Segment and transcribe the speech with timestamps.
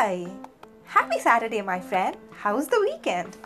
[0.00, 0.26] Hi!
[0.84, 2.16] Happy Saturday, my friend.
[2.30, 3.36] How's the weekend?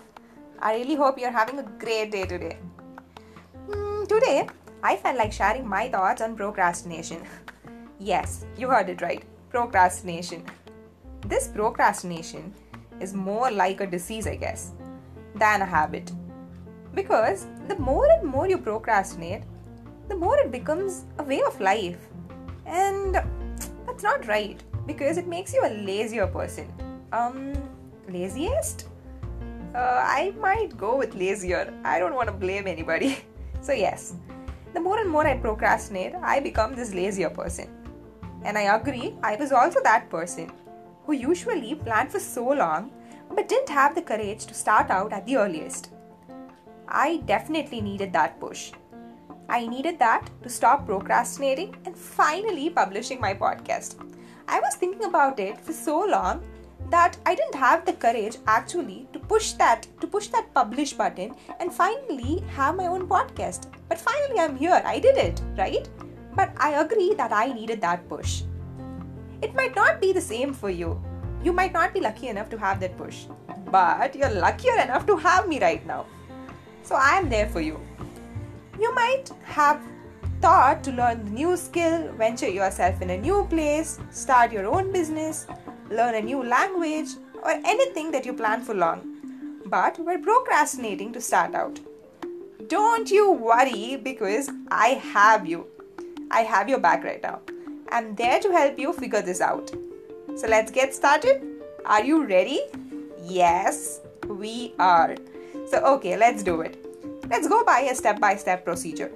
[0.61, 2.59] I really hope you're having a great day today.
[3.69, 4.47] Hmm, today,
[4.81, 7.25] I felt like sharing my thoughts on procrastination.
[7.99, 10.45] yes, you heard it right procrastination.
[11.27, 12.55] This procrastination
[13.01, 14.71] is more like a disease, I guess,
[15.35, 16.13] than a habit.
[16.95, 19.43] Because the more and more you procrastinate,
[20.07, 22.07] the more it becomes a way of life.
[22.65, 23.17] And
[23.87, 26.73] that's not right because it makes you a lazier person.
[27.13, 27.53] Um,
[28.09, 28.89] laziest?
[29.75, 31.73] Uh, I might go with lazier.
[31.85, 33.19] I don't want to blame anybody.
[33.61, 34.15] so, yes,
[34.73, 37.69] the more and more I procrastinate, I become this lazier person.
[38.45, 40.51] And I agree, I was also that person
[41.05, 42.91] who usually planned for so long
[43.35, 45.91] but didn't have the courage to start out at the earliest.
[46.89, 48.73] I definitely needed that push.
[49.49, 53.97] I needed that to stop procrastinating and finally publishing my podcast.
[54.49, 56.43] I was thinking about it for so long
[56.91, 61.35] that I didn't have the courage actually to push that to push that publish button
[61.61, 63.69] and finally have my own podcast.
[63.89, 64.83] But finally I'm here.
[64.85, 65.89] I did it, right?
[66.35, 68.43] But I agree that I needed that push.
[69.41, 71.01] It might not be the same for you.
[71.43, 73.27] You might not be lucky enough to have that push.
[73.71, 76.07] But you're luckier enough to have me right now.
[76.83, 77.81] So I am there for you.
[78.81, 79.81] You might have
[80.41, 84.93] thought to learn the new skill, venture yourself in a new place, start your own
[84.93, 85.47] business,
[85.91, 87.09] learn a new language,
[87.43, 89.61] or anything that you plan for long.
[89.67, 91.81] But we're procrastinating to start out.
[92.69, 95.67] Don't you worry because I have you.
[96.31, 97.41] I have your back right now.
[97.91, 99.71] I'm there to help you figure this out.
[100.37, 101.43] So let's get started.
[101.85, 102.61] Are you ready?
[103.23, 105.17] Yes, we are.
[105.67, 106.77] So, okay, let's do it.
[107.31, 109.13] Let's go by a step by step procedure.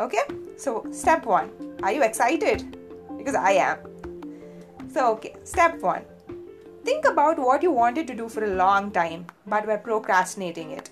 [0.00, 0.22] Okay,
[0.56, 1.50] so step one.
[1.82, 2.74] Are you excited?
[3.18, 3.78] Because I am.
[4.90, 6.06] So, okay, step one.
[6.86, 10.88] Think about what you wanted to do for a long time, but were procrastinating it.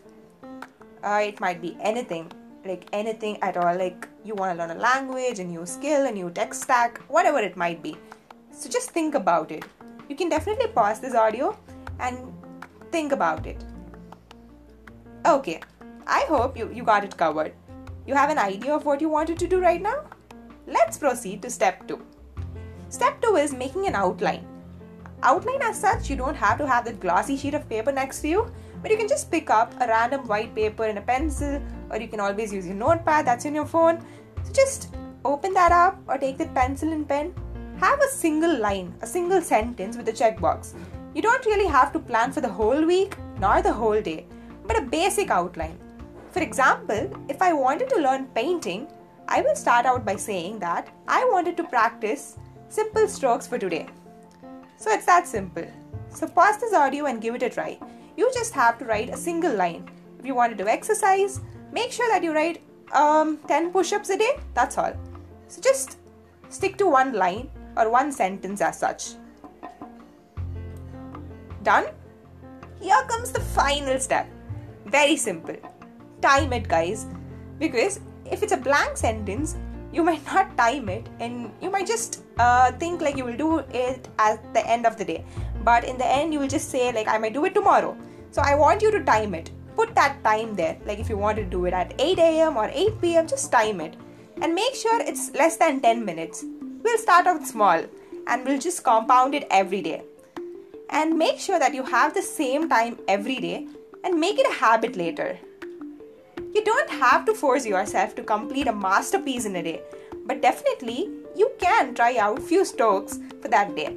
[1.03, 2.31] Uh, it might be anything,
[2.67, 3.75] like anything at all.
[3.75, 7.39] Like you want to learn a language, a new skill, a new tech stack, whatever
[7.39, 7.97] it might be.
[8.53, 9.65] So just think about it.
[10.11, 11.57] You can definitely pause this audio
[11.99, 12.19] and
[12.93, 13.65] think about it.
[15.25, 15.61] Okay,
[16.07, 17.55] I hope you, you got it covered.
[18.09, 19.97] You have an idea of what you wanted to do right now?
[20.67, 22.03] Let's proceed to step 2.
[22.89, 24.47] Step 2 is making an outline.
[25.23, 28.29] Outline as such, you don't have to have that glossy sheet of paper next to
[28.29, 31.61] you, but you can just pick up a random white paper and a pencil,
[31.91, 34.03] or you can always use your notepad that's in your phone.
[34.43, 34.95] So just
[35.27, 37.35] open that up or take the pencil and pen.
[37.77, 40.73] Have a single line, a single sentence with a checkbox.
[41.15, 44.27] You don't really have to plan for the whole week nor the whole day,
[44.67, 45.79] but a basic outline.
[46.31, 48.87] For example, if I wanted to learn painting,
[49.29, 52.37] I will start out by saying that I wanted to practice
[52.69, 53.87] simple strokes for today.
[54.77, 55.67] So it's that simple.
[56.11, 57.79] So pause this audio and give it a try.
[58.17, 59.89] You just have to write a single line.
[60.19, 61.41] If you want to do exercise,
[61.73, 62.63] make sure that you write
[62.93, 64.39] um, 10 push ups a day.
[64.55, 64.93] That's all.
[65.49, 65.99] So just
[66.51, 69.15] stick to one line or one sentence as such.
[71.63, 71.87] Done?
[72.81, 74.29] Here comes the final step.
[74.87, 75.57] Very simple
[76.21, 77.07] time it, guys.
[77.59, 79.57] Because if it's a blank sentence,
[79.93, 83.59] you might not time it and you might just uh, think like you will do
[83.59, 85.25] it at the end of the day.
[85.65, 87.97] But in the end, you will just say, like, I might do it tomorrow.
[88.31, 89.51] So I want you to time it.
[89.77, 90.79] Put that time there.
[90.85, 92.57] Like, if you want to do it at 8 a.m.
[92.57, 93.97] or 8 p.m., just time it.
[94.41, 96.45] And make sure it's less than 10 minutes.
[96.83, 97.83] We'll start out small
[98.27, 100.03] and we'll just compound it every day.
[100.91, 103.67] And make sure that you have the same time every day
[104.05, 105.39] and make it a habit later.
[106.59, 109.81] You don't have to force yourself to complete a masterpiece in a day,
[110.27, 113.97] but definitely you can try out few strokes for that day.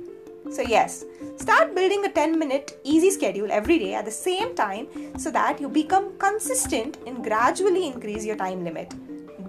[0.52, 1.04] So yes,
[1.38, 4.86] start building a 10 minute easy schedule every day at the same time
[5.18, 8.94] so that you become consistent and gradually increase your time limit.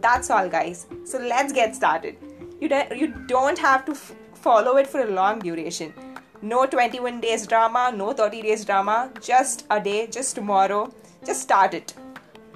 [0.01, 0.87] That's all guys.
[1.05, 2.17] So let's get started.
[2.63, 5.93] You don't, you don't have to f- follow it for a long duration.
[6.41, 10.91] No 21 days drama, no 30 days drama, just a day, just tomorrow.
[11.27, 11.93] Just start it.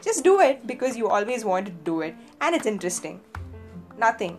[0.07, 3.21] Just do it because you always want to do it and it's interesting.
[3.99, 4.39] Nothing.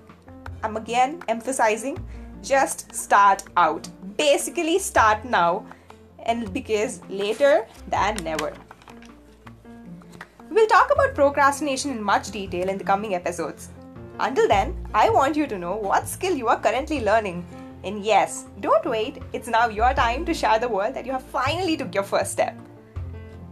[0.63, 1.97] I'm again emphasizing
[2.41, 3.89] just start out.
[4.15, 5.65] Basically, start now
[6.19, 8.53] and because later than never.
[10.49, 13.69] We'll talk about procrastination in much detail in the coming episodes.
[14.21, 17.45] Until then, I want you to know what skill you are currently learning.
[17.83, 21.23] And yes, don't wait, it's now your time to share the world that you have
[21.23, 22.57] finally took your first step.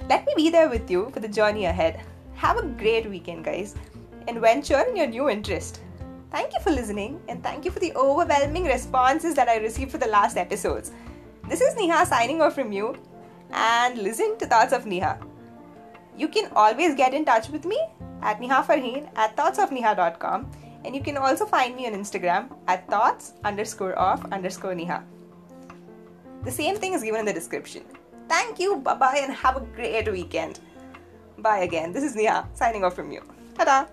[0.07, 1.99] Let me be there with you for the journey ahead.
[2.35, 3.73] Have a great weekend, guys,
[4.27, 5.81] and venture in your new interest.
[6.29, 9.97] Thank you for listening, and thank you for the overwhelming responses that I received for
[9.97, 10.91] the last episodes.
[11.49, 12.95] This is Neha signing off from you
[13.51, 15.19] and listen to Thoughts of Neha.
[16.15, 17.79] You can always get in touch with me
[18.21, 20.51] at Neha Farheen at thoughtsofneha.com
[20.83, 25.03] and you can also find me on Instagram at thoughts underscore of underscore Neha.
[26.43, 27.83] The same thing is given in the description.
[28.27, 30.59] Thank you, bye bye, and have a great weekend.
[31.37, 31.91] Bye again.
[31.91, 33.21] This is Neha signing off from you.
[33.57, 33.85] Ta da!